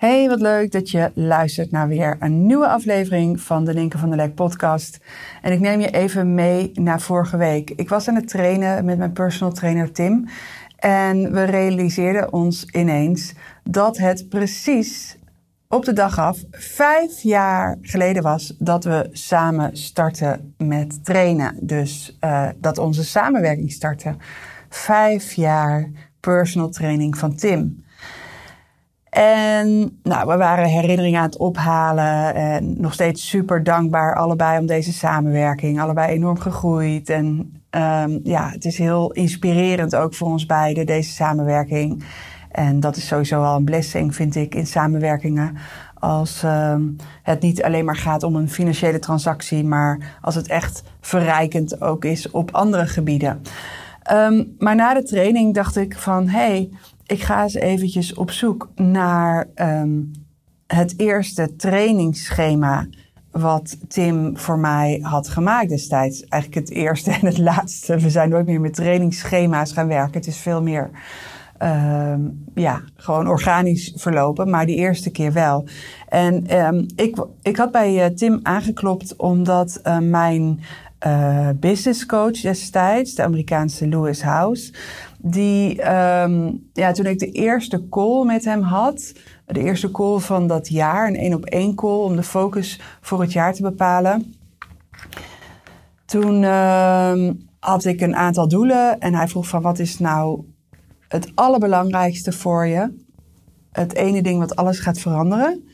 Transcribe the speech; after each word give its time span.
Hey, 0.00 0.28
wat 0.28 0.40
leuk 0.40 0.72
dat 0.72 0.90
je 0.90 1.10
luistert 1.14 1.70
naar 1.70 1.88
weer 1.88 2.16
een 2.20 2.46
nieuwe 2.46 2.68
aflevering 2.68 3.40
van 3.40 3.64
de 3.64 3.74
Linken 3.74 3.98
van 3.98 4.08
der 4.08 4.18
Lek 4.18 4.34
podcast. 4.34 5.00
En 5.42 5.52
ik 5.52 5.60
neem 5.60 5.80
je 5.80 5.90
even 5.90 6.34
mee 6.34 6.70
naar 6.74 7.00
vorige 7.00 7.36
week. 7.36 7.70
Ik 7.70 7.88
was 7.88 8.08
aan 8.08 8.14
het 8.14 8.28
trainen 8.28 8.84
met 8.84 8.98
mijn 8.98 9.12
personal 9.12 9.52
trainer 9.52 9.92
Tim. 9.92 10.28
En 10.76 11.32
we 11.32 11.44
realiseerden 11.44 12.32
ons 12.32 12.64
ineens 12.64 13.34
dat 13.64 13.98
het 13.98 14.28
precies 14.28 15.18
op 15.68 15.84
de 15.84 15.92
dag 15.92 16.18
af 16.18 16.38
vijf 16.50 17.22
jaar 17.22 17.78
geleden 17.82 18.22
was 18.22 18.54
dat 18.58 18.84
we 18.84 19.08
samen 19.12 19.76
startten 19.76 20.54
met 20.58 21.04
trainen. 21.04 21.56
Dus 21.60 22.18
uh, 22.24 22.48
dat 22.56 22.78
onze 22.78 23.04
samenwerking 23.04 23.72
startte. 23.72 24.16
Vijf 24.68 25.32
jaar 25.32 25.90
personal 26.20 26.68
training 26.68 27.18
van 27.18 27.34
Tim. 27.34 27.84
En 29.10 29.98
nou, 30.02 30.26
we 30.26 30.36
waren 30.36 30.68
herinneringen 30.68 31.20
aan 31.20 31.26
het 31.26 31.36
ophalen 31.36 32.34
en 32.34 32.80
nog 32.80 32.92
steeds 32.92 33.28
super 33.28 33.62
dankbaar 33.62 34.16
allebei 34.16 34.58
om 34.58 34.66
deze 34.66 34.92
samenwerking. 34.92 35.80
Allebei 35.80 36.12
enorm 36.12 36.38
gegroeid 36.38 37.08
en 37.08 37.26
um, 37.70 38.20
ja, 38.22 38.50
het 38.50 38.64
is 38.64 38.78
heel 38.78 39.12
inspirerend 39.12 39.96
ook 39.96 40.14
voor 40.14 40.28
ons 40.28 40.46
beiden, 40.46 40.86
deze 40.86 41.10
samenwerking. 41.10 42.04
En 42.50 42.80
dat 42.80 42.96
is 42.96 43.06
sowieso 43.06 43.42
al 43.42 43.56
een 43.56 43.64
blessing, 43.64 44.14
vind 44.14 44.36
ik, 44.36 44.54
in 44.54 44.66
samenwerkingen. 44.66 45.56
Als 45.98 46.42
um, 46.42 46.96
het 47.22 47.40
niet 47.40 47.62
alleen 47.62 47.84
maar 47.84 47.96
gaat 47.96 48.22
om 48.22 48.36
een 48.36 48.50
financiële 48.50 48.98
transactie, 48.98 49.64
maar 49.64 50.18
als 50.20 50.34
het 50.34 50.48
echt 50.48 50.82
verrijkend 51.00 51.82
ook 51.82 52.04
is 52.04 52.30
op 52.30 52.50
andere 52.50 52.86
gebieden. 52.86 53.42
Um, 54.12 54.54
maar 54.58 54.74
na 54.74 54.94
de 54.94 55.02
training 55.02 55.54
dacht 55.54 55.76
ik 55.76 55.98
van, 55.98 56.28
hé, 56.28 56.38
hey, 56.38 56.70
ik 57.10 57.22
ga 57.22 57.42
eens 57.42 57.54
eventjes 57.54 58.14
op 58.14 58.30
zoek 58.30 58.68
naar 58.74 59.46
um, 59.54 60.10
het 60.66 60.94
eerste 60.96 61.56
trainingsschema 61.56 62.86
wat 63.30 63.76
Tim 63.88 64.38
voor 64.38 64.58
mij 64.58 64.98
had 65.02 65.28
gemaakt 65.28 65.68
destijds. 65.68 66.24
Eigenlijk 66.24 66.68
het 66.68 66.76
eerste 66.76 67.10
en 67.10 67.26
het 67.26 67.38
laatste. 67.38 67.98
We 67.98 68.10
zijn 68.10 68.28
nooit 68.28 68.46
meer 68.46 68.60
met 68.60 68.74
trainingsschema's 68.74 69.72
gaan 69.72 69.86
werken. 69.86 70.14
Het 70.14 70.26
is 70.26 70.36
veel 70.36 70.62
meer 70.62 70.90
uh, 71.62 72.14
ja, 72.54 72.82
gewoon 72.96 73.28
organisch 73.28 73.92
verlopen, 73.96 74.50
maar 74.50 74.66
die 74.66 74.76
eerste 74.76 75.10
keer 75.10 75.32
wel. 75.32 75.64
En 76.08 76.58
um, 76.66 76.86
ik, 76.96 77.24
ik 77.42 77.56
had 77.56 77.72
bij 77.72 78.10
uh, 78.10 78.16
Tim 78.16 78.40
aangeklopt 78.42 79.16
omdat 79.16 79.80
uh, 79.84 79.98
mijn 79.98 80.60
uh, 81.06 81.48
business 81.56 82.06
coach 82.06 82.40
destijds, 82.40 83.14
de 83.14 83.22
Amerikaanse 83.22 83.88
Lewis 83.88 84.22
House, 84.22 84.72
die, 85.22 85.92
um, 85.92 86.68
ja, 86.72 86.92
toen 86.92 87.06
ik 87.06 87.18
de 87.18 87.30
eerste 87.30 87.88
call 87.88 88.24
met 88.24 88.44
hem 88.44 88.62
had, 88.62 89.12
de 89.46 89.60
eerste 89.60 89.90
call 89.90 90.18
van 90.18 90.46
dat 90.46 90.68
jaar, 90.68 91.08
een 91.08 91.16
één 91.16 91.34
op 91.34 91.44
één 91.44 91.74
call 91.74 91.98
om 91.98 92.16
de 92.16 92.22
focus 92.22 92.80
voor 93.00 93.20
het 93.20 93.32
jaar 93.32 93.54
te 93.54 93.62
bepalen. 93.62 94.34
Toen 96.04 96.42
uh, 96.42 97.30
had 97.58 97.84
ik 97.84 98.00
een 98.00 98.16
aantal 98.16 98.48
doelen 98.48 99.00
en 99.00 99.14
hij 99.14 99.28
vroeg 99.28 99.48
van 99.48 99.62
wat 99.62 99.78
is 99.78 99.98
nou 99.98 100.44
het 101.08 101.32
allerbelangrijkste 101.34 102.32
voor 102.32 102.66
je? 102.66 103.04
Het 103.72 103.94
ene 103.94 104.22
ding 104.22 104.38
wat 104.38 104.56
alles 104.56 104.78
gaat 104.78 104.98
veranderen. 104.98 105.69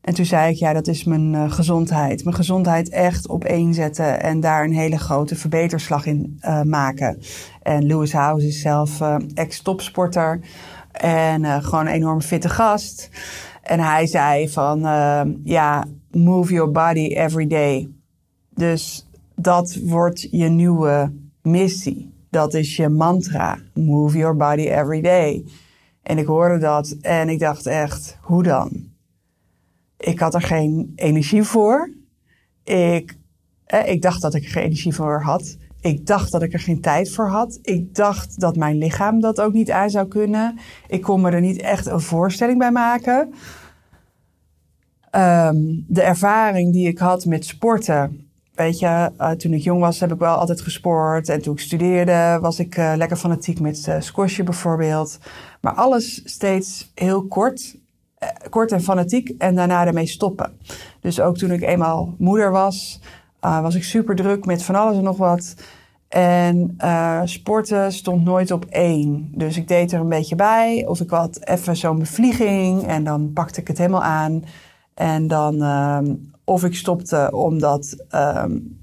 En 0.00 0.14
toen 0.14 0.24
zei 0.24 0.52
ik, 0.52 0.58
ja, 0.58 0.72
dat 0.72 0.86
is 0.86 1.04
mijn 1.04 1.32
uh, 1.32 1.52
gezondheid. 1.52 2.24
Mijn 2.24 2.36
gezondheid 2.36 2.88
echt 2.88 3.28
op 3.28 3.44
één 3.44 3.74
zetten 3.74 4.22
en 4.22 4.40
daar 4.40 4.64
een 4.64 4.74
hele 4.74 4.98
grote 4.98 5.36
verbeterslag 5.36 6.06
in 6.06 6.40
uh, 6.40 6.62
maken. 6.62 7.18
En 7.62 7.86
Lewis 7.86 8.12
House 8.12 8.46
is 8.46 8.60
zelf 8.60 9.00
uh, 9.00 9.16
ex-topsporter 9.34 10.40
en 10.92 11.62
gewoon 11.62 11.86
een 11.86 11.92
enorm 11.92 12.20
fitte 12.20 12.48
gast. 12.48 13.10
En 13.62 13.80
hij 13.80 14.06
zei 14.06 14.48
van, 14.48 14.80
ja, 15.44 15.84
move 16.10 16.52
your 16.52 16.70
body 16.70 17.06
every 17.06 17.46
day. 17.46 17.88
Dus 18.54 19.08
dat 19.34 19.78
wordt 19.82 20.28
je 20.30 20.48
nieuwe 20.48 21.12
missie. 21.42 22.14
Dat 22.30 22.54
is 22.54 22.76
je 22.76 22.88
mantra. 22.88 23.58
Move 23.74 24.18
your 24.18 24.36
body 24.36 24.68
every 24.68 25.00
day. 25.00 25.44
En 26.02 26.18
ik 26.18 26.26
hoorde 26.26 26.58
dat 26.58 26.96
en 27.00 27.28
ik 27.28 27.38
dacht 27.38 27.66
echt, 27.66 28.18
hoe 28.20 28.42
dan? 28.42 28.89
Ik 30.00 30.18
had 30.18 30.34
er 30.34 30.42
geen 30.42 30.92
energie 30.96 31.42
voor. 31.42 31.90
Ik, 32.64 33.18
eh, 33.64 33.88
ik 33.88 34.02
dacht 34.02 34.22
dat 34.22 34.34
ik 34.34 34.44
er 34.44 34.50
geen 34.50 34.64
energie 34.64 34.94
voor 34.94 35.20
had. 35.20 35.56
Ik 35.80 36.06
dacht 36.06 36.32
dat 36.32 36.42
ik 36.42 36.52
er 36.52 36.58
geen 36.58 36.80
tijd 36.80 37.10
voor 37.10 37.28
had. 37.28 37.58
Ik 37.62 37.94
dacht 37.94 38.40
dat 38.40 38.56
mijn 38.56 38.78
lichaam 38.78 39.20
dat 39.20 39.40
ook 39.40 39.52
niet 39.52 39.70
aan 39.70 39.90
zou 39.90 40.08
kunnen. 40.08 40.58
Ik 40.88 41.02
kon 41.02 41.20
me 41.20 41.30
er 41.30 41.40
niet 41.40 41.60
echt 41.60 41.86
een 41.86 42.00
voorstelling 42.00 42.58
bij 42.58 42.70
maken. 42.70 43.34
Um, 45.12 45.84
de 45.88 46.02
ervaring 46.02 46.72
die 46.72 46.88
ik 46.88 46.98
had 46.98 47.24
met 47.24 47.44
sporten. 47.44 48.30
Weet 48.54 48.78
je, 48.78 49.10
uh, 49.18 49.30
toen 49.30 49.52
ik 49.52 49.62
jong 49.62 49.80
was 49.80 50.00
heb 50.00 50.12
ik 50.12 50.18
wel 50.18 50.36
altijd 50.36 50.60
gesport. 50.60 51.28
En 51.28 51.42
toen 51.42 51.52
ik 51.52 51.60
studeerde 51.60 52.38
was 52.40 52.58
ik 52.58 52.76
uh, 52.76 52.92
lekker 52.96 53.16
fanatiek 53.16 53.60
met 53.60 53.86
uh, 53.88 54.44
bijvoorbeeld. 54.44 55.18
Maar 55.60 55.72
alles 55.72 56.22
steeds 56.24 56.90
heel 56.94 57.26
kort. 57.26 57.76
Eh, 58.20 58.28
kort 58.50 58.72
en 58.72 58.82
fanatiek 58.82 59.28
en 59.38 59.54
daarna 59.54 59.86
ermee 59.86 60.06
stoppen. 60.06 60.52
Dus 61.00 61.20
ook 61.20 61.36
toen 61.36 61.50
ik 61.50 61.62
eenmaal 61.62 62.14
moeder 62.18 62.50
was, 62.50 63.00
uh, 63.44 63.62
was 63.62 63.74
ik 63.74 63.84
super 63.84 64.16
druk 64.16 64.44
met 64.44 64.62
van 64.62 64.74
alles 64.74 64.96
en 64.96 65.02
nog 65.02 65.16
wat. 65.16 65.54
En 66.08 66.76
uh, 66.78 67.20
sporten 67.24 67.92
stond 67.92 68.24
nooit 68.24 68.50
op 68.50 68.64
één. 68.64 69.32
Dus 69.34 69.56
ik 69.56 69.68
deed 69.68 69.92
er 69.92 70.00
een 70.00 70.08
beetje 70.08 70.34
bij. 70.34 70.86
Of 70.86 71.00
ik 71.00 71.10
had 71.10 71.46
even 71.46 71.76
zo'n 71.76 71.98
bevlieging 71.98 72.86
en 72.86 73.04
dan 73.04 73.32
pakte 73.32 73.60
ik 73.60 73.68
het 73.68 73.78
helemaal 73.78 74.02
aan. 74.02 74.44
En 74.94 75.26
dan, 75.26 75.62
um, 75.62 76.32
of 76.44 76.64
ik 76.64 76.74
stopte 76.74 77.28
omdat 77.32 77.96
um, 78.14 78.78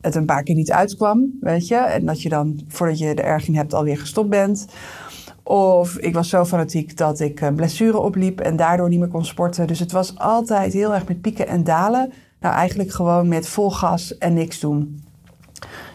het 0.00 0.14
een 0.14 0.26
paar 0.26 0.42
keer 0.42 0.54
niet 0.54 0.72
uitkwam, 0.72 1.38
weet 1.40 1.68
je. 1.68 1.76
En 1.76 2.06
dat 2.06 2.22
je 2.22 2.28
dan, 2.28 2.60
voordat 2.68 2.98
je 2.98 3.08
er 3.08 3.24
erg 3.24 3.48
in 3.48 3.56
hebt, 3.56 3.74
alweer 3.74 3.98
gestopt 3.98 4.30
bent. 4.30 4.66
Of 5.42 5.96
ik 5.96 6.14
was 6.14 6.28
zo 6.28 6.44
fanatiek 6.44 6.96
dat 6.96 7.20
ik 7.20 7.40
een 7.40 7.54
blessure 7.54 7.98
opliep 7.98 8.40
en 8.40 8.56
daardoor 8.56 8.88
niet 8.88 8.98
meer 8.98 9.08
kon 9.08 9.24
sporten. 9.24 9.66
Dus 9.66 9.78
het 9.78 9.92
was 9.92 10.18
altijd 10.18 10.72
heel 10.72 10.94
erg 10.94 11.08
met 11.08 11.20
pieken 11.20 11.46
en 11.46 11.64
dalen. 11.64 12.12
Nou, 12.40 12.54
eigenlijk 12.54 12.90
gewoon 12.90 13.28
met 13.28 13.48
vol 13.48 13.70
gas 13.70 14.18
en 14.18 14.34
niks 14.34 14.60
doen. 14.60 15.04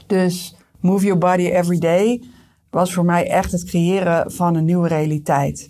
Dus 0.08 0.56
move 0.80 1.06
your 1.06 1.19
body 1.19 1.46
every 1.46 1.80
day 1.80 2.24
was 2.69 2.94
voor 2.94 3.06
mij 3.06 3.30
echt 3.30 3.52
het 3.52 3.63
creëren 3.63 4.31
van 4.31 4.56
een 4.56 4.66
nieuwe 4.66 4.88
realiteit. 4.88 5.69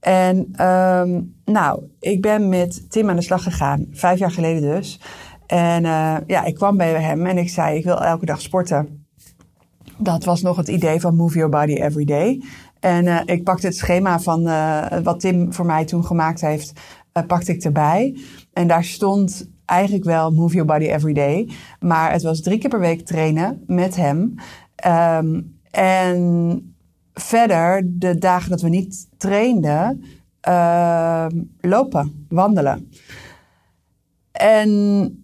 En 0.00 0.66
um, 0.66 1.34
nou, 1.44 1.82
ik 1.98 2.22
ben 2.22 2.48
met 2.48 2.90
Tim 2.90 3.10
aan 3.10 3.16
de 3.16 3.22
slag 3.22 3.42
gegaan, 3.42 3.86
vijf 3.90 4.18
jaar 4.18 4.30
geleden 4.30 4.62
dus. 4.62 5.00
En 5.46 5.84
uh, 5.84 6.16
ja, 6.26 6.44
ik 6.44 6.54
kwam 6.54 6.76
bij 6.76 7.02
hem 7.02 7.26
en 7.26 7.38
ik 7.38 7.48
zei: 7.48 7.78
Ik 7.78 7.84
wil 7.84 8.02
elke 8.02 8.26
dag 8.26 8.40
sporten. 8.40 9.04
Dat 9.96 10.24
was 10.24 10.42
nog 10.42 10.56
het 10.56 10.68
idee 10.68 11.00
van 11.00 11.16
Move 11.16 11.34
Your 11.34 11.50
Body 11.50 11.72
Every 11.72 12.04
Day. 12.04 12.42
En 12.80 13.04
uh, 13.04 13.20
ik 13.24 13.44
pakte 13.44 13.66
het 13.66 13.76
schema 13.76 14.20
van 14.20 14.46
uh, 14.46 14.86
wat 15.02 15.20
Tim 15.20 15.52
voor 15.52 15.66
mij 15.66 15.84
toen 15.84 16.04
gemaakt 16.04 16.40
heeft, 16.40 16.72
uh, 17.12 17.26
pakte 17.26 17.52
ik 17.52 17.62
erbij. 17.62 18.18
En 18.52 18.66
daar 18.66 18.84
stond 18.84 19.50
eigenlijk 19.64 20.04
wel 20.04 20.30
Move 20.30 20.54
Your 20.54 20.72
Body 20.72 20.84
Every 20.84 21.12
Day. 21.12 21.50
Maar 21.80 22.12
het 22.12 22.22
was 22.22 22.40
drie 22.40 22.58
keer 22.58 22.70
per 22.70 22.80
week 22.80 23.06
trainen 23.06 23.62
met 23.66 23.96
hem. 23.96 24.34
Um, 24.86 25.58
en 25.70 26.74
verder, 27.14 27.82
de 27.86 28.18
dagen 28.18 28.50
dat 28.50 28.60
we 28.60 28.68
niet 28.68 29.08
trainden, 29.16 30.04
uh, 30.48 31.26
lopen, 31.60 32.26
wandelen. 32.28 32.90
En 34.32 35.22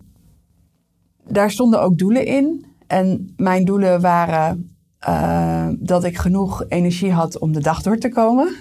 daar 1.29 1.51
stonden 1.51 1.81
ook 1.81 1.99
doelen 1.99 2.27
in. 2.27 2.67
En 2.87 3.33
mijn 3.37 3.65
doelen 3.65 4.01
waren 4.01 4.76
uh, 5.09 5.69
dat 5.79 6.05
ik 6.05 6.19
genoeg 6.19 6.65
energie 6.69 7.13
had 7.13 7.39
om 7.39 7.53
de 7.53 7.61
dag 7.61 7.83
door 7.83 7.99
te 7.99 8.09
komen. 8.09 8.55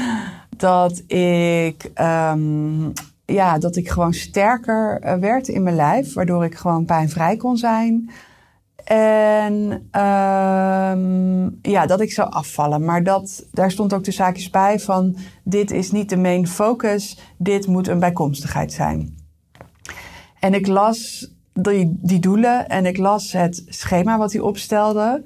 dat 0.56 1.02
ik, 1.06 1.90
um, 2.00 2.92
ja, 3.24 3.58
dat 3.58 3.76
ik 3.76 3.88
gewoon 3.88 4.12
sterker 4.12 5.00
uh, 5.04 5.14
werd 5.14 5.48
in 5.48 5.62
mijn 5.62 5.76
lijf, 5.76 6.14
waardoor 6.14 6.44
ik 6.44 6.54
gewoon 6.54 6.84
pijnvrij 6.84 7.36
kon 7.36 7.56
zijn. 7.56 8.10
En 8.84 9.52
um, 10.02 11.58
ja, 11.62 11.86
dat 11.86 12.00
ik 12.00 12.12
zou 12.12 12.30
afvallen. 12.30 12.84
Maar 12.84 13.02
dat, 13.02 13.46
daar 13.52 13.70
stond 13.70 13.94
ook 13.94 14.04
de 14.04 14.12
zaakjes 14.12 14.50
bij 14.50 14.80
van: 14.80 15.16
dit 15.44 15.70
is 15.70 15.90
niet 15.90 16.08
de 16.08 16.16
main 16.16 16.46
focus, 16.46 17.18
dit 17.38 17.66
moet 17.66 17.88
een 17.88 17.98
bijkomstigheid 17.98 18.72
zijn. 18.72 19.16
En 20.40 20.54
ik 20.54 20.66
las 20.66 21.30
die, 21.52 21.98
die 22.02 22.18
doelen 22.18 22.68
en 22.68 22.86
ik 22.86 22.96
las 22.96 23.32
het 23.32 23.62
schema 23.66 24.18
wat 24.18 24.32
hij 24.32 24.40
opstelde. 24.40 25.22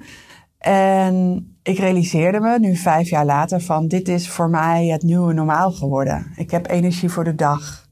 En 0.63 1.47
ik 1.63 1.77
realiseerde 1.77 2.39
me 2.39 2.59
nu 2.59 2.75
vijf 2.75 3.09
jaar 3.09 3.25
later 3.25 3.61
van 3.61 3.87
dit 3.87 4.07
is 4.07 4.29
voor 4.29 4.49
mij 4.49 4.85
het 4.85 5.03
nieuwe 5.03 5.33
normaal 5.33 5.71
geworden. 5.71 6.31
Ik 6.35 6.51
heb 6.51 6.69
energie 6.69 7.09
voor 7.09 7.23
de 7.23 7.35
dag. 7.35 7.87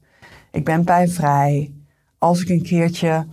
Ik 0.50 0.64
ben 0.64 0.84
pijnvrij. 0.84 1.72
Als 2.18 2.40
ik 2.42 2.48
een 2.48 2.62
keertje, 2.62 3.26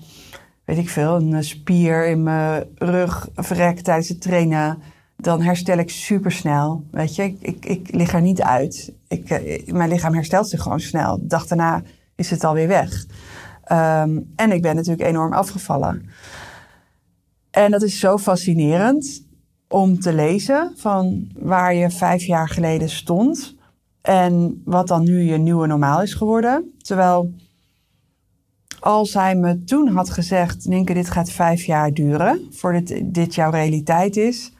weet 0.65 0.77
ik 0.77 0.89
veel, 0.89 1.15
een 1.15 1.43
spier 1.43 2.07
in 2.07 2.23
mijn 2.23 2.63
rug 2.75 3.29
verrek 3.35 3.79
tijdens 3.79 4.09
het 4.09 4.21
trainen, 4.21 4.77
dan 5.17 5.41
herstel 5.41 5.77
ik 5.77 5.89
super 5.89 6.31
snel. 6.31 6.83
Weet 6.91 7.15
je, 7.15 7.23
ik, 7.23 7.37
ik, 7.41 7.65
ik 7.65 7.95
lig 7.95 8.13
er 8.13 8.21
niet 8.21 8.41
uit. 8.41 8.93
Ik, 9.07 9.29
eh, 9.29 9.73
mijn 9.73 9.89
lichaam 9.89 10.13
herstelt 10.13 10.49
zich 10.49 10.61
gewoon 10.61 10.79
snel. 10.79 11.19
De 11.19 11.27
dag 11.27 11.47
daarna 11.47 11.81
is 12.15 12.29
het 12.29 12.43
alweer 12.43 12.67
weg. 12.67 13.05
Um, 13.71 14.31
en 14.35 14.51
ik 14.51 14.61
ben 14.61 14.75
natuurlijk 14.75 15.07
enorm 15.07 15.33
afgevallen. 15.33 16.09
En 17.51 17.71
dat 17.71 17.81
is 17.81 17.99
zo 17.99 18.17
fascinerend 18.17 19.27
om 19.69 19.99
te 19.99 20.13
lezen 20.13 20.73
van 20.75 21.29
waar 21.37 21.73
je 21.73 21.89
vijf 21.89 22.23
jaar 22.23 22.49
geleden 22.49 22.89
stond 22.89 23.55
en 24.01 24.61
wat 24.65 24.87
dan 24.87 25.03
nu 25.03 25.21
je 25.21 25.37
nieuwe 25.37 25.67
normaal 25.67 26.01
is 26.01 26.13
geworden. 26.13 26.73
Terwijl 26.77 27.33
als 28.79 29.13
hij 29.13 29.35
me 29.35 29.63
toen 29.63 29.87
had 29.87 30.09
gezegd, 30.09 30.65
Ninke, 30.65 30.93
dit 30.93 31.09
gaat 31.09 31.31
vijf 31.31 31.63
jaar 31.63 31.93
duren 31.93 32.47
voordat 32.51 32.93
dit 33.03 33.35
jouw 33.35 33.51
realiteit 33.51 34.17
is, 34.17 34.51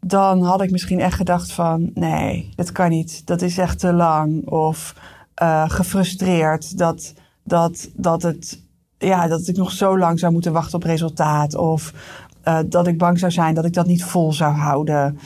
dan 0.00 0.42
had 0.42 0.62
ik 0.62 0.70
misschien 0.70 1.00
echt 1.00 1.16
gedacht 1.16 1.52
van, 1.52 1.90
nee, 1.94 2.50
dat 2.54 2.72
kan 2.72 2.90
niet, 2.90 3.26
dat 3.26 3.42
is 3.42 3.58
echt 3.58 3.78
te 3.78 3.92
lang. 3.92 4.46
Of 4.46 4.94
uh, 5.42 5.70
gefrustreerd 5.70 6.78
dat, 6.78 7.14
dat, 7.42 7.90
dat, 7.94 8.22
het, 8.22 8.62
ja, 8.98 9.26
dat 9.26 9.46
ik 9.46 9.56
nog 9.56 9.72
zo 9.72 9.98
lang 9.98 10.18
zou 10.18 10.32
moeten 10.32 10.52
wachten 10.52 10.74
op 10.74 10.82
resultaat. 10.82 11.54
Of 11.54 11.92
uh, 12.48 12.58
dat 12.66 12.86
ik 12.86 12.98
bang 12.98 13.18
zou 13.18 13.32
zijn 13.32 13.54
dat 13.54 13.64
ik 13.64 13.72
dat 13.72 13.86
niet 13.86 14.04
vol 14.04 14.32
zou 14.32 14.54
houden. 14.54 15.18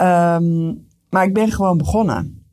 Um, 0.00 0.86
maar 1.10 1.24
ik 1.24 1.34
ben 1.34 1.50
gewoon 1.50 1.78
begonnen. 1.78 2.44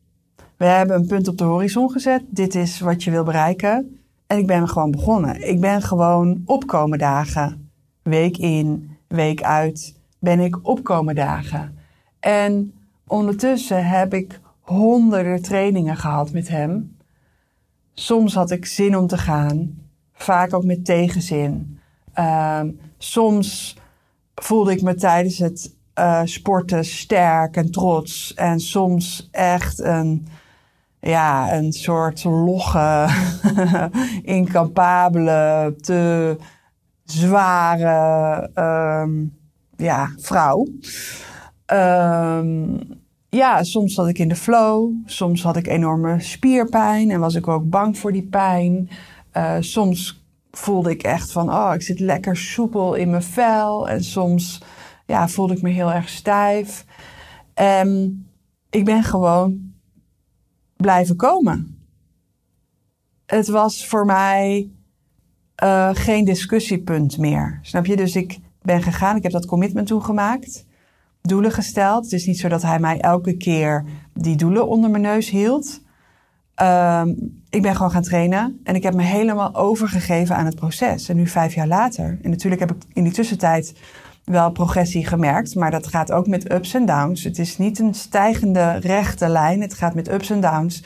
We 0.58 0.66
hebben 0.66 0.96
een 0.96 1.08
punt 1.08 1.28
op 1.28 1.38
de 1.38 1.44
horizon 1.44 1.92
gezet. 1.92 2.24
Dit 2.28 2.56
is 2.56 2.80
wat 2.80 3.04
je 3.04 3.12
wil 3.12 3.24
bereiken. 3.24 4.00
En 4.28 4.38
ik 4.38 4.48
ben 4.48 4.68
gewoon 4.68 4.92
begonnen. 4.92 5.50
Ik 5.50 5.60
ben 5.60 5.82
gewoon 5.82 6.42
opkomen 6.46 6.98
dagen. 6.98 7.72
Week 8.02 8.38
in, 8.38 8.98
week 9.08 9.44
uit 9.44 10.00
ben 10.20 10.40
ik 10.40 10.60
opkomen 10.62 11.16
dagen. 11.16 11.78
En 12.20 12.74
ondertussen 13.08 13.88
heb 13.88 14.14
ik 14.14 14.40
honderden 14.60 15.42
trainingen 15.42 15.98
gehad 15.98 16.32
met 16.32 16.48
hem. 16.48 16.98
Soms 17.94 18.34
had 18.34 18.52
ik 18.52 18.66
zin 18.66 18.98
om 18.98 19.08
te 19.08 19.18
gaan, 19.18 19.78
vaak 20.14 20.54
ook 20.54 20.64
met 20.64 20.86
tegenzin. 20.86 21.80
Uh, 22.16 22.62
soms 22.98 23.78
voelde 24.36 24.72
ik 24.72 24.82
me 24.82 24.96
tijdens 24.96 25.38
het 25.38 25.76
uh, 26.00 26.22
sporten 26.24 26.86
sterk 26.86 27.56
en 27.56 27.72
trots. 27.72 28.34
En 28.34 28.60
soms 28.60 29.30
echt 29.32 29.80
een, 29.80 30.28
ja, 31.00 31.54
een 31.54 31.74
soort 31.74 32.24
logge, 32.24 33.08
incapabele, 34.24 35.76
te 35.82 36.38
zware 37.06 38.50
um, 38.56 39.38
ja, 39.78 40.14
vrouw. 40.18 40.68
Um, 41.74 42.80
ja, 43.30 43.64
soms 43.64 43.94
zat 43.94 44.08
ik 44.08 44.18
in 44.18 44.28
de 44.28 44.36
flow. 44.36 44.94
Soms 45.06 45.44
had 45.44 45.56
ik 45.56 45.68
enorme 45.68 46.20
spierpijn 46.20 47.12
en 47.12 47.20
was 47.20 47.36
ik 47.36 47.48
ook 47.48 47.70
bang 47.70 47.98
voor 47.98 48.12
die 48.12 48.28
pijn. 48.28 48.90
Uh, 49.38 49.56
soms 49.60 50.21
voelde 50.52 50.90
ik 50.90 51.04
echt 51.04 51.32
van, 51.32 51.50
oh, 51.50 51.72
ik 51.74 51.82
zit 51.82 52.00
lekker 52.00 52.38
soepel 52.38 52.94
in 52.94 53.10
mijn 53.10 53.24
vel. 53.24 53.90
En 53.90 54.04
soms 54.04 54.62
ja, 55.06 55.28
voelde 55.28 55.54
ik 55.54 55.62
me 55.62 55.70
heel 55.70 55.92
erg 55.92 56.10
stijf. 56.10 56.86
En 57.54 58.26
ik 58.70 58.86
ben 58.86 59.04
gewoon 59.04 59.74
blijven 60.76 61.16
komen. 61.16 61.86
Het 63.26 63.48
was 63.48 63.88
voor 63.88 64.06
mij 64.06 64.70
uh, 65.64 65.90
geen 65.94 66.26
discussiepunt 66.26 67.18
meer. 67.18 67.60
Snap 67.62 67.86
je? 67.86 67.96
Dus 67.96 68.16
ik 68.16 68.40
ben 68.62 68.82
gegaan, 68.82 69.16
ik 69.16 69.24
heb 69.24 69.32
dat 69.32 69.46
commitment 69.46 69.88
toen 69.88 70.04
gemaakt 70.04 70.66
doelen 71.22 71.52
gesteld. 71.52 72.04
Het 72.04 72.14
is 72.14 72.26
niet 72.26 72.40
zo 72.40 72.48
dat 72.48 72.62
hij 72.62 72.80
mij 72.80 73.00
elke 73.00 73.38
keer 73.38 73.86
die 74.14 74.36
doelen 74.36 74.68
onder 74.68 74.90
mijn 74.90 75.04
neus 75.04 75.30
hield. 75.30 75.82
Um, 76.62 77.40
ik 77.50 77.62
ben 77.62 77.76
gewoon 77.76 77.92
gaan 77.92 78.02
trainen 78.02 78.60
en 78.64 78.76
ik 78.76 78.84
heb 78.84 78.94
me 78.94 79.04
helemaal 79.04 79.56
overgegeven 79.56 80.36
aan 80.36 80.46
het 80.46 80.56
proces. 80.56 81.10
En 81.10 81.16
nu 81.16 81.28
vijf 81.28 81.54
jaar 81.54 81.68
later. 81.68 82.20
En 82.22 82.30
natuurlijk 82.30 82.62
heb 82.62 82.72
ik 82.72 82.78
in 82.94 83.04
die 83.04 83.14
tussentijd 83.14 83.74
wel 84.24 84.52
progressie 84.52 85.06
gemerkt, 85.06 85.56
maar 85.56 85.72
dat 85.72 85.88
gaat 85.88 86.12
ook 86.12 86.28
met 86.28 86.52
ups 86.52 86.74
en 86.74 86.86
downs. 86.86 87.24
Het 87.24 87.40
is 87.40 87.58
niet 87.58 87.80
een 87.80 87.94
stijgende 87.94 88.72
rechte 88.72 89.28
lijn, 89.28 89.62
het 89.62 89.74
gaat 89.74 89.94
met 89.94 90.12
ups 90.12 90.30
en 90.30 90.42
downs. 90.42 90.84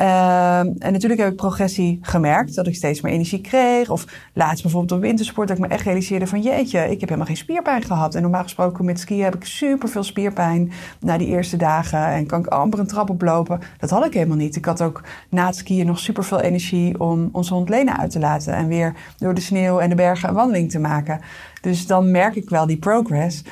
Uh, 0.00 0.58
en 0.58 0.92
natuurlijk 0.92 1.20
heb 1.20 1.30
ik 1.30 1.36
progressie 1.36 1.98
gemerkt, 2.02 2.54
dat 2.54 2.66
ik 2.66 2.74
steeds 2.74 3.00
meer 3.00 3.12
energie 3.12 3.40
kreeg. 3.40 3.90
Of 3.90 4.04
laatst 4.32 4.62
bijvoorbeeld 4.62 4.92
op 4.92 5.00
wintersport, 5.00 5.48
dat 5.48 5.56
ik 5.56 5.62
me 5.62 5.68
echt 5.68 5.84
realiseerde 5.84 6.26
van 6.26 6.42
jeetje, 6.42 6.82
ik 6.82 7.00
heb 7.00 7.08
helemaal 7.08 7.26
geen 7.26 7.36
spierpijn 7.36 7.82
gehad. 7.82 8.14
En 8.14 8.22
normaal 8.22 8.42
gesproken 8.42 8.84
met 8.84 9.00
skiën 9.00 9.24
heb 9.24 9.34
ik 9.34 9.44
super 9.44 9.88
veel 9.88 10.02
spierpijn 10.02 10.72
na 11.00 11.18
die 11.18 11.26
eerste 11.26 11.56
dagen. 11.56 12.06
En 12.06 12.26
kan 12.26 12.40
ik 12.40 12.46
amper 12.46 12.78
een 12.78 12.86
trap 12.86 13.10
oplopen. 13.10 13.60
Dat 13.78 13.90
had 13.90 14.06
ik 14.06 14.14
helemaal 14.14 14.36
niet. 14.36 14.56
Ik 14.56 14.64
had 14.64 14.82
ook 14.82 15.02
na 15.30 15.46
het 15.46 15.56
skiën 15.56 15.86
nog 15.86 15.98
super 15.98 16.24
veel 16.24 16.40
energie 16.40 17.00
om 17.00 17.28
onze 17.32 17.54
hond 17.54 17.68
Lena 17.68 17.98
uit 17.98 18.10
te 18.10 18.18
laten. 18.18 18.54
En 18.54 18.68
weer 18.68 18.94
door 19.16 19.34
de 19.34 19.40
sneeuw 19.40 19.78
en 19.78 19.88
de 19.88 19.94
bergen 19.94 20.28
een 20.28 20.34
wandeling 20.34 20.70
te 20.70 20.78
maken. 20.78 21.20
Dus 21.60 21.86
dan 21.86 22.10
merk 22.10 22.34
ik 22.34 22.48
wel 22.48 22.66
die 22.66 22.78
progress. 22.78 23.42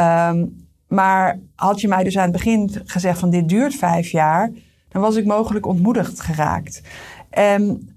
Um, 0.00 0.66
maar 0.88 1.38
had 1.54 1.80
je 1.80 1.88
mij 1.88 2.04
dus 2.04 2.16
aan 2.16 2.22
het 2.22 2.32
begin 2.32 2.70
gezegd 2.84 3.18
van 3.18 3.30
dit 3.30 3.48
duurt 3.48 3.74
vijf 3.74 4.08
jaar 4.10 4.50
dan 4.88 5.02
was 5.02 5.16
ik 5.16 5.24
mogelijk 5.24 5.66
ontmoedigd 5.66 6.20
geraakt. 6.20 6.82
En 7.30 7.88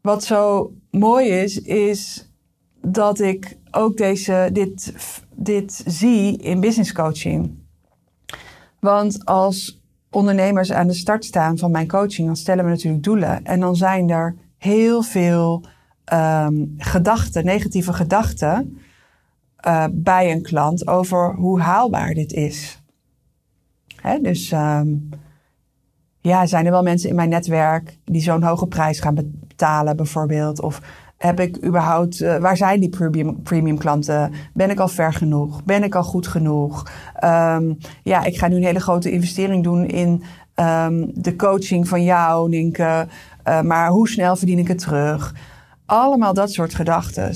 wat 0.00 0.24
zo 0.24 0.72
mooi 0.90 1.28
is, 1.28 1.60
is 1.60 2.30
dat 2.80 3.20
ik 3.20 3.58
ook 3.70 3.96
deze, 3.96 4.50
dit, 4.52 4.92
dit 5.34 5.82
zie 5.86 6.36
in 6.36 6.60
business 6.60 6.92
coaching. 6.92 7.60
Want 8.80 9.24
als 9.24 9.82
ondernemers 10.10 10.72
aan 10.72 10.86
de 10.86 10.94
start 10.94 11.24
staan 11.24 11.58
van 11.58 11.70
mijn 11.70 11.88
coaching, 11.88 12.26
dan 12.26 12.36
stellen 12.36 12.64
we 12.64 12.70
natuurlijk 12.70 13.02
doelen. 13.02 13.44
En 13.44 13.60
dan 13.60 13.76
zijn 13.76 14.10
er 14.10 14.36
heel 14.58 15.02
veel 15.02 15.64
um, 16.12 16.74
gedachten, 16.78 17.44
negatieve 17.44 17.92
gedachten, 17.92 18.78
uh, 19.66 19.84
bij 19.92 20.32
een 20.32 20.42
klant 20.42 20.86
over 20.86 21.34
hoe 21.34 21.60
haalbaar 21.60 22.14
dit 22.14 22.32
is. 22.32 22.82
Hè, 23.96 24.20
dus 24.20 24.52
um, 24.52 25.08
ja, 26.22 26.46
zijn 26.46 26.64
er 26.64 26.70
wel 26.70 26.82
mensen 26.82 27.08
in 27.08 27.14
mijn 27.14 27.28
netwerk 27.28 27.98
die 28.04 28.22
zo'n 28.22 28.42
hoge 28.42 28.66
prijs 28.66 29.00
gaan 29.00 29.14
betalen, 29.14 29.96
bijvoorbeeld? 29.96 30.60
Of 30.60 30.80
heb 31.16 31.40
ik 31.40 31.64
überhaupt, 31.64 32.20
uh, 32.20 32.36
waar 32.36 32.56
zijn 32.56 32.80
die 32.80 32.88
premium, 32.88 33.42
premium 33.42 33.78
klanten? 33.78 34.32
Ben 34.54 34.70
ik 34.70 34.78
al 34.78 34.88
ver 34.88 35.12
genoeg? 35.12 35.64
Ben 35.64 35.82
ik 35.82 35.94
al 35.94 36.02
goed 36.02 36.26
genoeg? 36.26 36.90
Um, 37.24 37.78
ja, 38.02 38.24
ik 38.24 38.38
ga 38.38 38.48
nu 38.48 38.56
een 38.56 38.64
hele 38.64 38.80
grote 38.80 39.10
investering 39.10 39.64
doen 39.64 39.86
in 39.86 40.22
um, 40.54 41.10
de 41.14 41.36
coaching 41.36 41.88
van 41.88 42.04
jou, 42.04 42.48
Nienke. 42.48 43.06
Uh, 43.48 43.60
maar 43.60 43.88
hoe 43.88 44.08
snel 44.08 44.36
verdien 44.36 44.58
ik 44.58 44.68
het 44.68 44.78
terug? 44.78 45.34
Allemaal 45.86 46.34
dat 46.34 46.52
soort 46.52 46.74
gedachten. 46.74 47.34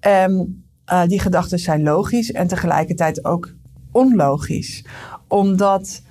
Um, 0.00 0.64
uh, 0.92 1.06
die 1.06 1.20
gedachten 1.20 1.58
zijn 1.58 1.82
logisch 1.82 2.32
en 2.32 2.46
tegelijkertijd 2.46 3.24
ook 3.24 3.54
onlogisch. 3.92 4.84
Omdat 5.28 6.02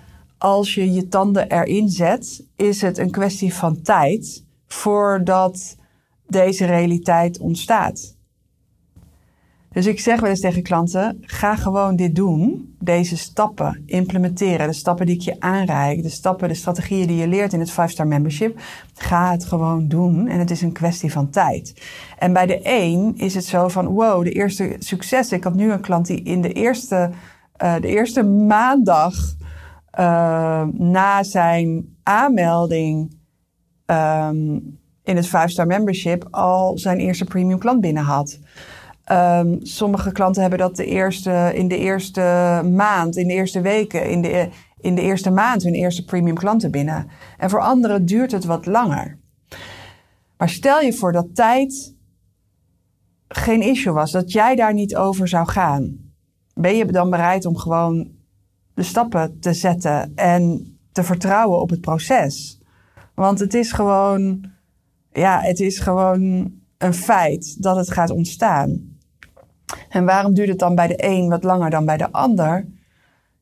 als 0.41 0.73
je 0.75 0.91
je 0.91 1.07
tanden 1.07 1.49
erin 1.49 1.89
zet, 1.89 2.45
is 2.55 2.81
het 2.81 2.97
een 2.97 3.11
kwestie 3.11 3.53
van 3.53 3.81
tijd 3.81 4.45
voordat 4.67 5.75
deze 6.27 6.65
realiteit 6.65 7.39
ontstaat. 7.39 8.15
Dus 9.71 9.85
ik 9.85 9.99
zeg 9.99 10.19
wel 10.19 10.29
eens 10.29 10.39
tegen 10.39 10.63
klanten: 10.63 11.17
ga 11.21 11.55
gewoon 11.55 11.95
dit 11.95 12.15
doen. 12.15 12.75
Deze 12.79 13.17
stappen 13.17 13.83
implementeren. 13.85 14.67
De 14.67 14.73
stappen 14.73 15.05
die 15.05 15.15
ik 15.15 15.21
je 15.21 15.39
aanreik. 15.39 16.03
De 16.03 16.09
stappen, 16.09 16.47
de 16.47 16.53
strategieën 16.53 17.07
die 17.07 17.17
je 17.17 17.27
leert 17.27 17.53
in 17.53 17.59
het 17.59 17.71
5-star 17.71 18.07
membership. 18.07 18.59
Ga 18.93 19.31
het 19.31 19.45
gewoon 19.45 19.87
doen. 19.87 20.27
En 20.27 20.39
het 20.39 20.51
is 20.51 20.61
een 20.61 20.71
kwestie 20.71 21.11
van 21.11 21.29
tijd. 21.29 21.81
En 22.17 22.33
bij 22.33 22.45
de 22.45 22.59
een 22.63 23.13
is 23.17 23.35
het 23.35 23.45
zo 23.45 23.67
van: 23.67 23.85
wow, 23.85 24.23
de 24.23 24.31
eerste 24.31 24.75
succes. 24.79 25.31
Ik 25.31 25.43
had 25.43 25.55
nu 25.55 25.71
een 25.71 25.81
klant 25.81 26.07
die 26.07 26.23
in 26.23 26.41
de 26.41 26.53
eerste, 26.53 27.09
uh, 27.63 27.75
de 27.81 27.87
eerste 27.87 28.23
maandag 28.23 29.39
uh, 29.99 30.63
na 30.73 31.23
zijn 31.23 31.95
aanmelding 32.03 33.19
um, 33.85 34.79
in 35.03 35.15
het 35.15 35.27
5-star 35.27 35.67
membership 35.67 36.27
al 36.31 36.77
zijn 36.77 36.99
eerste 36.99 37.25
premium 37.25 37.59
klant 37.59 37.81
binnen 37.81 38.03
had. 38.03 38.39
Um, 39.11 39.57
sommige 39.61 40.11
klanten 40.11 40.41
hebben 40.41 40.59
dat 40.59 40.75
de 40.75 40.85
eerste, 40.85 41.51
in 41.53 41.67
de 41.67 41.77
eerste 41.77 42.21
maand, 42.75 43.17
in 43.17 43.27
de 43.27 43.33
eerste 43.33 43.61
weken, 43.61 44.09
in 44.09 44.21
de, 44.21 44.49
in 44.79 44.95
de 44.95 45.01
eerste 45.01 45.31
maand 45.31 45.63
hun 45.63 45.73
eerste 45.73 46.05
premium 46.05 46.35
klanten 46.35 46.71
binnen. 46.71 47.07
En 47.37 47.49
voor 47.49 47.61
anderen 47.61 48.05
duurt 48.05 48.31
het 48.31 48.45
wat 48.45 48.65
langer. 48.65 49.19
Maar 50.37 50.49
stel 50.49 50.81
je 50.81 50.93
voor 50.93 51.11
dat 51.11 51.35
tijd 51.35 51.95
geen 53.27 53.61
issue 53.61 53.93
was, 53.93 54.11
dat 54.11 54.31
jij 54.31 54.55
daar 54.55 54.73
niet 54.73 54.95
over 54.95 55.27
zou 55.27 55.47
gaan. 55.47 55.97
Ben 56.53 56.75
je 56.75 56.85
dan 56.85 57.09
bereid 57.09 57.45
om 57.45 57.57
gewoon 57.57 58.11
de 58.73 58.83
stappen 58.83 59.39
te 59.39 59.53
zetten 59.53 60.11
en 60.15 60.75
te 60.91 61.03
vertrouwen 61.03 61.61
op 61.61 61.69
het 61.69 61.81
proces? 61.81 62.59
Want 63.13 63.39
het 63.39 63.53
is 63.53 63.71
gewoon, 63.71 64.45
ja, 65.11 65.39
het 65.39 65.59
is 65.59 65.79
gewoon 65.79 66.51
een 66.77 66.93
feit 66.93 67.63
dat 67.63 67.75
het 67.75 67.91
gaat 67.91 68.09
ontstaan. 68.09 68.97
En 69.89 70.05
waarom 70.05 70.33
duurt 70.33 70.49
het 70.49 70.59
dan 70.59 70.75
bij 70.75 70.87
de 70.87 71.05
een 71.05 71.29
wat 71.29 71.43
langer 71.43 71.69
dan 71.69 71.85
bij 71.85 71.97
de 71.97 72.11
ander? 72.11 72.67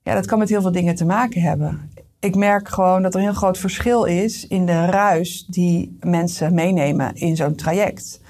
Ja, 0.04 0.14
dat 0.14 0.26
kan 0.26 0.40
met 0.40 0.50
heel 0.50 0.62
veel 0.62 0.72
dingen 0.72 0.96
te 0.96 1.06
maken 1.06 1.42
hebben. 1.42 1.92
Ik 2.20 2.36
merk 2.36 2.68
gewoon 2.68 3.02
dat 3.02 3.14
er 3.14 3.20
een 3.20 3.26
heel 3.26 3.36
groot 3.36 3.58
verschil 3.58 4.04
is 4.04 4.48
in 4.48 4.66
de 4.66 4.86
ruis 4.86 5.46
die 5.46 5.98
mensen 6.00 6.54
meenemen 6.54 7.16
in 7.16 7.36
zo'n 7.36 7.56
traject. 7.56 8.22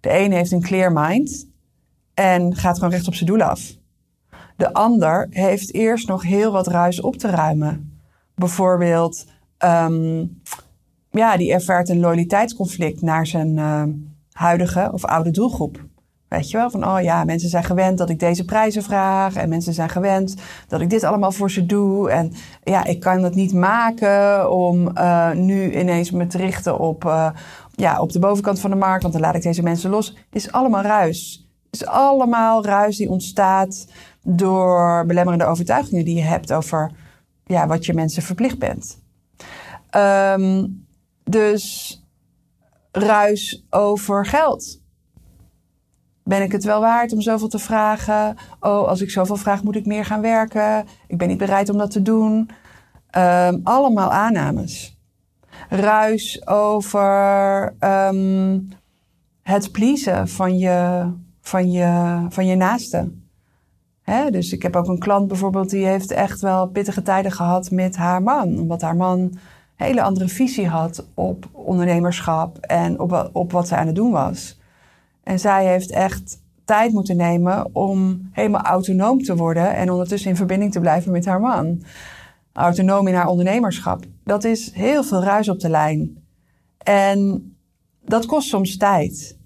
De 0.00 0.18
een 0.18 0.32
heeft 0.32 0.50
een 0.50 0.62
clear 0.62 0.92
mind 0.92 1.48
en 2.14 2.56
gaat 2.56 2.74
gewoon 2.74 2.90
recht 2.90 3.06
op 3.06 3.14
zijn 3.14 3.30
doel 3.30 3.42
af. 3.42 3.78
De 4.60 4.72
ander 4.72 5.26
heeft 5.30 5.74
eerst 5.74 6.08
nog 6.08 6.22
heel 6.22 6.52
wat 6.52 6.66
ruis 6.66 7.00
op 7.00 7.16
te 7.16 7.28
ruimen. 7.28 8.00
Bijvoorbeeld, 8.34 9.26
um, 9.64 10.40
ja, 11.10 11.36
die 11.36 11.52
ervaart 11.52 11.88
een 11.88 12.00
loyaliteitsconflict 12.00 13.02
naar 13.02 13.26
zijn 13.26 13.56
uh, 13.56 13.82
huidige 14.32 14.90
of 14.92 15.04
oude 15.04 15.30
doelgroep. 15.30 15.84
Weet 16.28 16.50
je 16.50 16.56
wel, 16.56 16.70
van 16.70 16.86
oh 16.86 17.00
ja, 17.02 17.24
mensen 17.24 17.48
zijn 17.48 17.64
gewend 17.64 17.98
dat 17.98 18.10
ik 18.10 18.18
deze 18.18 18.44
prijzen 18.44 18.82
vraag. 18.82 19.34
En 19.34 19.48
mensen 19.48 19.72
zijn 19.72 19.88
gewend 19.88 20.34
dat 20.68 20.80
ik 20.80 20.90
dit 20.90 21.04
allemaal 21.04 21.32
voor 21.32 21.50
ze 21.50 21.66
doe. 21.66 22.10
En 22.10 22.32
ja, 22.62 22.84
ik 22.84 23.00
kan 23.00 23.22
het 23.22 23.34
niet 23.34 23.52
maken 23.52 24.50
om 24.50 24.90
uh, 24.94 25.32
nu 25.32 25.78
ineens 25.78 26.10
me 26.10 26.26
te 26.26 26.38
richten 26.38 26.78
op, 26.78 27.04
uh, 27.04 27.30
ja, 27.74 28.00
op 28.00 28.12
de 28.12 28.18
bovenkant 28.18 28.60
van 28.60 28.70
de 28.70 28.76
markt. 28.76 29.02
Want 29.02 29.14
dan 29.14 29.22
laat 29.22 29.34
ik 29.34 29.42
deze 29.42 29.62
mensen 29.62 29.90
los. 29.90 30.16
Is 30.30 30.52
allemaal 30.52 30.82
ruis. 30.82 31.48
Het 31.70 31.80
is 31.80 31.86
allemaal 31.86 32.64
ruis 32.64 32.96
die 32.96 33.10
ontstaat 33.10 33.86
door 34.22 35.04
belemmerende 35.06 35.44
overtuigingen 35.44 36.04
die 36.04 36.16
je 36.16 36.22
hebt 36.22 36.52
over 36.52 36.90
ja, 37.44 37.66
wat 37.66 37.86
je 37.86 37.94
mensen 37.94 38.22
verplicht 38.22 38.58
bent. 38.58 39.02
Um, 39.96 40.86
dus 41.24 41.96
ruis 42.92 43.66
over 43.70 44.26
geld. 44.26 44.80
Ben 46.24 46.42
ik 46.42 46.52
het 46.52 46.64
wel 46.64 46.80
waard 46.80 47.12
om 47.12 47.20
zoveel 47.20 47.48
te 47.48 47.58
vragen? 47.58 48.36
Oh, 48.60 48.86
als 48.88 49.00
ik 49.00 49.10
zoveel 49.10 49.36
vraag, 49.36 49.62
moet 49.62 49.76
ik 49.76 49.86
meer 49.86 50.04
gaan 50.04 50.20
werken. 50.20 50.86
Ik 51.06 51.18
ben 51.18 51.28
niet 51.28 51.38
bereid 51.38 51.68
om 51.68 51.78
dat 51.78 51.90
te 51.90 52.02
doen. 52.02 52.50
Um, 53.16 53.60
allemaal 53.64 54.12
aannames. 54.12 54.98
Ruis 55.68 56.46
over 56.46 57.74
um, 57.80 58.68
het 59.42 59.72
pleasen 59.72 60.28
van 60.28 60.58
je, 60.58 61.10
van 61.40 61.70
je, 61.70 62.20
van 62.28 62.46
je 62.46 62.56
naaste. 62.56 63.12
Dus 64.30 64.52
ik 64.52 64.62
heb 64.62 64.76
ook 64.76 64.88
een 64.88 64.98
klant 64.98 65.28
bijvoorbeeld 65.28 65.70
die 65.70 65.86
heeft 65.86 66.10
echt 66.10 66.40
wel 66.40 66.68
pittige 66.68 67.02
tijden 67.02 67.32
gehad 67.32 67.70
met 67.70 67.96
haar 67.96 68.22
man. 68.22 68.58
Omdat 68.58 68.80
haar 68.80 68.96
man 68.96 69.18
een 69.18 69.38
hele 69.76 70.02
andere 70.02 70.28
visie 70.28 70.68
had 70.68 71.06
op 71.14 71.48
ondernemerschap 71.52 72.58
en 72.58 73.00
op, 73.00 73.30
op 73.32 73.52
wat 73.52 73.68
zij 73.68 73.78
aan 73.78 73.86
het 73.86 73.94
doen 73.94 74.10
was. 74.10 74.58
En 75.22 75.38
zij 75.38 75.66
heeft 75.66 75.90
echt 75.90 76.38
tijd 76.64 76.92
moeten 76.92 77.16
nemen 77.16 77.74
om 77.74 78.28
helemaal 78.32 78.62
autonoom 78.62 79.22
te 79.22 79.36
worden 79.36 79.74
en 79.74 79.90
ondertussen 79.90 80.30
in 80.30 80.36
verbinding 80.36 80.72
te 80.72 80.80
blijven 80.80 81.12
met 81.12 81.24
haar 81.24 81.40
man. 81.40 81.82
Autonoom 82.52 83.06
in 83.06 83.14
haar 83.14 83.28
ondernemerschap. 83.28 84.04
Dat 84.24 84.44
is 84.44 84.72
heel 84.72 85.04
veel 85.04 85.22
ruis 85.22 85.48
op 85.48 85.60
de 85.60 85.68
lijn. 85.68 86.24
En 86.78 87.50
dat 88.04 88.26
kost 88.26 88.48
soms 88.48 88.76
tijd. 88.76 89.38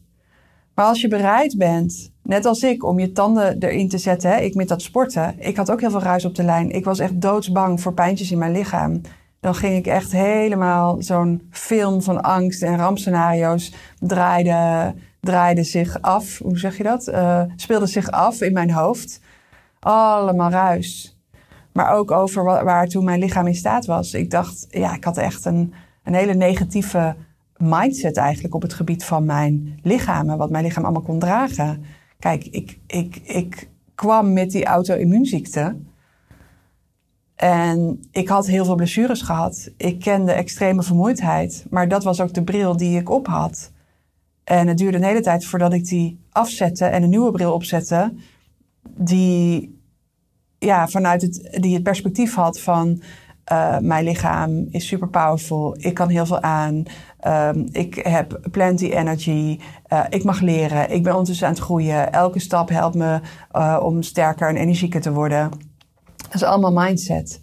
Maar 0.74 0.86
als 0.86 1.00
je 1.00 1.08
bereid 1.08 1.58
bent, 1.58 2.12
net 2.24 2.46
als 2.46 2.62
ik, 2.62 2.84
om 2.84 2.98
je 2.98 3.12
tanden 3.12 3.58
erin 3.58 3.88
te 3.88 3.98
zetten, 3.98 4.30
hè, 4.30 4.36
ik 4.36 4.54
met 4.54 4.68
dat 4.68 4.82
sporten, 4.82 5.34
ik 5.38 5.56
had 5.56 5.70
ook 5.70 5.80
heel 5.80 5.90
veel 5.90 6.02
ruis 6.02 6.24
op 6.24 6.34
de 6.34 6.44
lijn. 6.44 6.70
Ik 6.70 6.84
was 6.84 6.98
echt 6.98 7.20
doodsbang 7.20 7.80
voor 7.80 7.92
pijntjes 7.92 8.30
in 8.30 8.38
mijn 8.38 8.52
lichaam. 8.52 9.00
Dan 9.40 9.54
ging 9.54 9.76
ik 9.76 9.86
echt 9.86 10.12
helemaal 10.12 10.96
zo'n 11.02 11.48
film 11.50 12.02
van 12.02 12.22
angst 12.22 12.62
en 12.62 12.76
rampscenario's 12.76 13.72
draaide 13.98 14.94
draaide 15.24 15.62
zich 15.62 16.02
af. 16.02 16.38
Hoe 16.38 16.58
zeg 16.58 16.76
je 16.76 16.82
dat? 16.82 17.08
Uh, 17.08 17.42
speelde 17.56 17.86
zich 17.86 18.10
af 18.10 18.40
in 18.40 18.52
mijn 18.52 18.70
hoofd. 18.70 19.20
Allemaal 19.80 20.50
ruis. 20.50 21.18
Maar 21.72 21.92
ook 21.92 22.10
over 22.10 22.44
waar, 22.44 22.64
waar 22.64 22.88
toen 22.88 23.04
mijn 23.04 23.18
lichaam 23.18 23.46
in 23.46 23.54
staat 23.54 23.86
was. 23.86 24.14
Ik 24.14 24.30
dacht, 24.30 24.66
ja, 24.70 24.94
ik 24.94 25.04
had 25.04 25.16
echt 25.16 25.44
een, 25.44 25.74
een 26.02 26.14
hele 26.14 26.34
negatieve 26.34 27.14
mindset 27.56 28.16
eigenlijk 28.16 28.54
op 28.54 28.62
het 28.62 28.74
gebied 28.74 29.04
van 29.04 29.24
mijn 29.24 29.78
lichaam 29.82 30.30
en 30.30 30.36
wat 30.36 30.50
mijn 30.50 30.64
lichaam 30.64 30.84
allemaal 30.84 31.02
kon 31.02 31.18
dragen. 31.18 31.84
Kijk, 32.24 32.44
ik, 32.44 32.78
ik, 32.86 33.16
ik 33.16 33.68
kwam 33.94 34.32
met 34.32 34.50
die 34.50 34.64
auto-immuunziekte. 34.64 35.76
En 37.34 38.00
ik 38.10 38.28
had 38.28 38.46
heel 38.46 38.64
veel 38.64 38.74
blessures 38.74 39.22
gehad. 39.22 39.70
Ik 39.76 40.00
kende 40.00 40.32
extreme 40.32 40.82
vermoeidheid. 40.82 41.66
Maar 41.70 41.88
dat 41.88 42.04
was 42.04 42.20
ook 42.20 42.34
de 42.34 42.44
bril 42.44 42.76
die 42.76 42.98
ik 42.98 43.10
op 43.10 43.26
had. 43.26 43.72
En 44.44 44.68
het 44.68 44.78
duurde 44.78 44.96
een 44.96 45.04
hele 45.04 45.20
tijd 45.20 45.44
voordat 45.44 45.72
ik 45.72 45.84
die 45.84 46.20
afzette 46.30 46.84
en 46.84 47.02
een 47.02 47.08
nieuwe 47.08 47.30
bril 47.30 47.52
opzette. 47.52 48.14
Die, 48.82 49.78
ja, 50.58 50.88
vanuit 50.88 51.22
het, 51.22 51.58
die 51.60 51.74
het 51.74 51.82
perspectief 51.82 52.34
had 52.34 52.60
van 52.60 53.02
uh, 53.52 53.78
mijn 53.78 54.04
lichaam 54.04 54.66
is 54.70 54.86
super 54.86 55.08
powerful. 55.08 55.76
Ik 55.78 55.94
kan 55.94 56.08
heel 56.08 56.26
veel 56.26 56.40
aan. 56.40 56.82
Um, 57.26 57.68
ik 57.72 57.94
heb 57.94 58.40
plenty 58.50 58.90
energy. 58.90 59.58
Uh, 59.92 60.04
ik 60.08 60.24
mag 60.24 60.40
leren. 60.40 60.90
Ik 60.90 61.02
ben 61.02 61.12
ondertussen 61.12 61.46
aan 61.46 61.52
het 61.52 61.62
groeien. 61.62 62.12
Elke 62.12 62.38
stap 62.38 62.68
helpt 62.68 62.94
me 62.94 63.20
uh, 63.52 63.80
om 63.82 64.02
sterker 64.02 64.48
en 64.48 64.56
energieker 64.56 65.00
te 65.00 65.12
worden. 65.12 65.50
Dat 66.16 66.34
is 66.34 66.42
allemaal 66.42 66.84
mindset. 66.84 67.40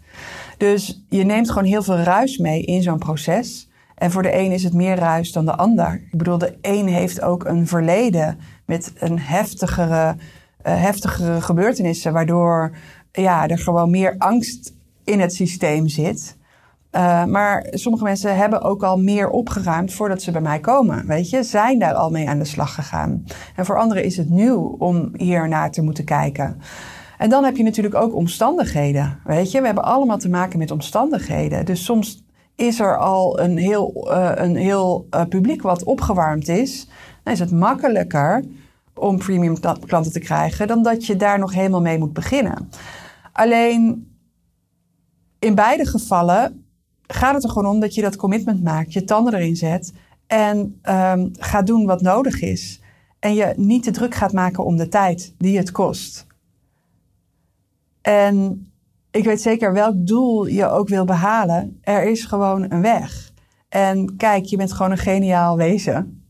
Dus 0.58 1.04
je 1.10 1.24
neemt 1.24 1.50
gewoon 1.50 1.68
heel 1.68 1.84
veel 1.84 1.98
ruis 1.98 2.38
mee 2.38 2.62
in 2.62 2.82
zo'n 2.82 2.98
proces. 2.98 3.70
En 3.96 4.12
voor 4.12 4.24
de 4.24 4.38
een 4.38 4.52
is 4.52 4.64
het 4.64 4.74
meer 4.74 4.96
ruis 4.96 5.32
dan 5.32 5.46
de 5.46 5.56
ander. 5.56 5.94
Ik 6.12 6.18
bedoel, 6.18 6.38
de 6.38 6.58
een 6.62 6.88
heeft 6.88 7.22
ook 7.22 7.46
een 7.46 7.68
verleden 7.68 8.40
met 8.66 8.94
een 8.96 9.20
heftigere, 9.20 10.16
uh, 10.68 10.82
heftigere 10.82 11.42
gebeurtenissen, 11.42 12.14
waardoor 12.14 12.72
ja, 13.12 13.48
er 13.48 13.60
gewoon 13.60 13.90
meer 13.90 14.16
angst 14.18 14.74
in 15.04 15.20
het 15.20 15.34
systeem 15.34 15.88
zit. 15.88 16.38
Uh, 16.96 17.26
maar 17.26 17.68
sommige 17.70 18.04
mensen 18.04 18.36
hebben 18.36 18.62
ook 18.62 18.84
al 18.84 18.98
meer 18.98 19.30
opgeruimd 19.30 19.94
voordat 19.94 20.22
ze 20.22 20.32
bij 20.32 20.42
mij 20.42 20.60
komen. 20.60 21.08
Weet 21.08 21.30
je, 21.30 21.44
zijn 21.44 21.80
daar 21.80 21.94
al 21.94 22.10
mee 22.10 22.30
aan 22.30 22.40
de 22.40 22.46
slag 22.46 22.74
gegaan. 22.74 23.26
En 23.56 23.66
voor 23.66 23.80
anderen 23.80 24.04
is 24.04 24.18
het 24.18 24.30
nieuw 24.30 24.76
om 24.80 25.10
hier 25.14 25.48
naar 25.48 25.72
te 25.72 25.82
moeten 25.82 26.06
kijken. 26.06 26.62
En 27.18 27.30
dan 27.30 27.44
heb 27.44 27.58
je 27.58 27.64
natuurlijk 27.64 27.96
ook 27.96 28.16
omstandigheden. 28.16 29.20
Weet 29.24 29.52
je, 29.52 29.60
we 29.60 29.66
hebben 29.66 29.84
allemaal 29.84 30.18
te 30.18 30.30
maken 30.30 30.60
met 30.60 30.72
omstandigheden. 30.72 31.66
Dus 31.66 31.86
soms 31.86 32.24
is 32.56 32.80
er 32.80 32.98
al 32.98 33.40
een 33.40 33.58
heel, 33.58 34.08
uh, 34.12 34.32
een 34.36 34.56
heel 34.56 35.08
uh, 35.12 35.26
publiek 35.26 35.62
wat 35.62 35.84
opgewarmd 35.84 36.48
is, 36.48 36.88
dan 37.24 37.34
is 37.34 37.40
het 37.40 37.52
makkelijker 37.52 38.44
om 38.94 39.18
premium 39.18 39.60
klanten 39.60 40.12
te 40.12 40.20
krijgen 40.20 40.68
dan 40.68 40.84
dat 40.84 41.06
je 41.06 41.16
daar 41.16 41.40
nog 41.40 41.54
helemaal 41.54 41.82
mee 41.82 41.98
moet 41.98 42.14
beginnen. 42.14 42.70
Alleen 43.32 44.10
in 45.40 45.56
beide 45.56 45.86
gevallen 45.86 46.61
gaat 47.14 47.34
het 47.34 47.44
er 47.44 47.50
gewoon 47.50 47.74
om 47.74 47.80
dat 47.80 47.96
je 47.96 48.02
dat 48.02 48.16
commitment 48.16 48.64
maakt, 48.64 48.94
je 48.94 49.04
tanden 49.04 49.34
erin 49.34 49.56
zet 49.56 49.94
en 50.28 50.80
um, 50.84 51.30
gaat 51.34 51.68
doen 51.68 51.86
wat 51.86 52.02
nodig 52.02 52.42
is. 52.42 52.82
En 53.20 53.34
je 53.34 53.54
niet 53.56 53.84
te 53.84 53.92
druk 53.92 54.16
gaat 54.16 54.34
maken 54.34 54.66
om 54.66 54.78
de 54.78 54.88
tijd 54.88 55.34
die 55.38 55.58
het 55.58 55.72
kost. 55.72 56.26
En 58.02 58.66
ik 59.12 59.24
weet 59.24 59.42
zeker 59.42 59.74
welk 59.74 60.08
doel 60.08 60.46
je 60.46 60.70
ook 60.70 60.88
wil 60.88 61.06
behalen. 61.06 61.80
Er 61.82 62.04
is 62.04 62.26
gewoon 62.26 62.72
een 62.72 62.82
weg. 62.82 63.32
En 63.70 64.18
kijk, 64.18 64.46
je 64.46 64.58
bent 64.58 64.72
gewoon 64.72 64.92
een 64.92 64.98
geniaal 64.98 65.58
wezen. 65.58 66.26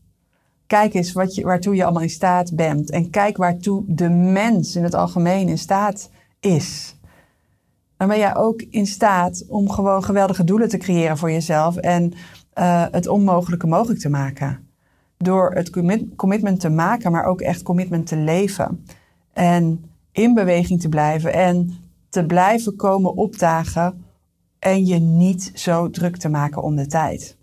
Kijk 0.66 0.94
eens 0.94 1.12
wat 1.12 1.34
je, 1.34 1.42
waartoe 1.42 1.74
je 1.74 1.84
allemaal 1.84 2.02
in 2.02 2.10
staat 2.10 2.56
bent. 2.56 2.90
En 2.90 3.10
kijk 3.10 3.36
waartoe 3.36 3.84
de 3.86 4.08
mens 4.08 4.76
in 4.76 4.82
het 4.82 4.94
algemeen 4.94 5.48
in 5.48 5.58
staat 5.58 6.10
is. 6.40 6.96
Dan 8.02 8.10
ben 8.10 8.20
jij 8.20 8.36
ook 8.36 8.62
in 8.70 8.86
staat 8.86 9.44
om 9.48 9.70
gewoon 9.70 10.04
geweldige 10.04 10.44
doelen 10.44 10.68
te 10.68 10.76
creëren 10.76 11.18
voor 11.18 11.30
jezelf. 11.30 11.76
En 11.76 12.12
uh, 12.58 12.84
het 12.90 13.08
onmogelijke 13.08 13.66
mogelijk 13.66 14.00
te 14.00 14.08
maken. 14.08 14.68
Door 15.16 15.52
het 15.54 15.70
commitment 16.16 16.60
te 16.60 16.68
maken, 16.68 17.12
maar 17.12 17.24
ook 17.24 17.40
echt 17.40 17.62
commitment 17.62 18.06
te 18.06 18.16
leven. 18.16 18.84
En 19.32 19.84
in 20.12 20.34
beweging 20.34 20.80
te 20.80 20.88
blijven. 20.88 21.32
En 21.32 21.76
te 22.08 22.26
blijven 22.26 22.76
komen 22.76 23.16
opdagen 23.16 24.04
en 24.58 24.86
je 24.86 24.98
niet 24.98 25.50
zo 25.54 25.90
druk 25.90 26.16
te 26.16 26.28
maken 26.28 26.62
om 26.62 26.76
de 26.76 26.86
tijd. 26.86 27.36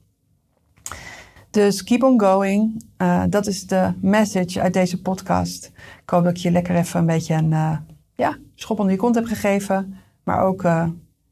Dus 1.50 1.84
keep 1.84 2.04
on 2.04 2.20
going. 2.20 2.84
Uh, 2.98 3.24
dat 3.30 3.48
is 3.48 3.68
de 3.68 3.94
message 4.02 4.62
uit 4.62 4.74
deze 4.74 5.02
podcast. 5.02 5.72
Ik 6.04 6.10
hoop 6.10 6.24
dat 6.24 6.38
ik 6.38 6.38
je 6.38 6.52
lekker 6.52 6.76
even 6.76 7.00
een 7.00 7.06
beetje 7.06 7.34
een 7.34 7.52
uh, 7.52 7.78
ja, 8.16 8.38
schop 8.56 8.80
onder 8.80 8.94
je 8.94 9.00
kont 9.00 9.16
heb 9.16 9.26
gegeven. 9.26 10.08
Maar 10.30 10.44
ook 10.44 10.64
uh, 10.64 10.88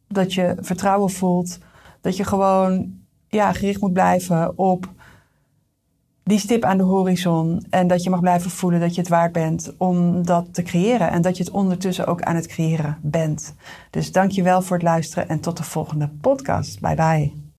dat 0.07 0.33
je 0.33 0.55
vertrouwen 0.59 1.09
voelt. 1.09 1.59
Dat 2.01 2.17
je 2.17 2.23
gewoon 2.23 2.93
ja, 3.27 3.53
gericht 3.53 3.81
moet 3.81 3.93
blijven 3.93 4.57
op 4.57 4.89
die 6.23 6.39
stip 6.39 6.63
aan 6.63 6.77
de 6.77 6.83
horizon. 6.83 7.65
En 7.69 7.87
dat 7.87 8.03
je 8.03 8.09
mag 8.09 8.19
blijven 8.19 8.51
voelen 8.51 8.79
dat 8.79 8.95
je 8.95 9.01
het 9.01 9.09
waard 9.09 9.31
bent 9.31 9.73
om 9.77 10.25
dat 10.25 10.53
te 10.53 10.61
creëren. 10.61 11.09
En 11.09 11.21
dat 11.21 11.37
je 11.37 11.43
het 11.43 11.53
ondertussen 11.53 12.07
ook 12.07 12.21
aan 12.21 12.35
het 12.35 12.47
creëren 12.47 12.97
bent. 13.01 13.55
Dus 13.89 14.11
dank 14.11 14.31
je 14.31 14.43
wel 14.43 14.61
voor 14.61 14.75
het 14.75 14.85
luisteren 14.85 15.29
en 15.29 15.39
tot 15.39 15.57
de 15.57 15.63
volgende 15.63 16.09
podcast. 16.21 16.79
Bye 16.79 16.95
bye. 16.95 17.46